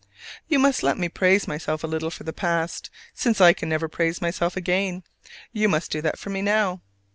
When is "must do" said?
5.69-6.01